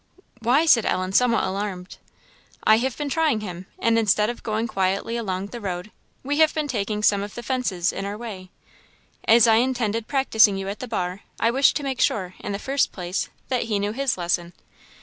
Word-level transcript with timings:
"Why?" 0.41 0.65
said 0.65 0.83
Ellen, 0.83 1.13
somewhat 1.13 1.43
alarmed. 1.43 1.97
"I 2.63 2.77
have 2.77 2.97
been 2.97 3.07
trying 3.07 3.41
him; 3.41 3.67
and 3.77 3.99
instead 3.99 4.31
of 4.31 4.41
going 4.41 4.65
quietly 4.67 5.15
along 5.15 5.45
the 5.51 5.61
road, 5.61 5.91
we 6.23 6.39
have 6.39 6.55
been 6.55 6.67
taking 6.67 7.03
some 7.03 7.21
of 7.21 7.35
the 7.35 7.43
fences 7.43 7.93
in 7.93 8.03
our 8.03 8.17
way. 8.17 8.49
As 9.25 9.45
I 9.47 9.57
intend 9.57 10.07
practising 10.07 10.57
you 10.57 10.67
at 10.69 10.79
the 10.79 10.87
bar, 10.87 11.21
I 11.39 11.51
wished 11.51 11.75
to 11.75 11.83
make 11.83 12.01
sure, 12.01 12.33
in 12.39 12.51
the 12.51 12.57
first 12.57 12.91
place, 12.91 13.29
that 13.49 13.65
he 13.65 13.77
knew 13.77 13.91
his 13.91 14.17
lesson." 14.17 14.53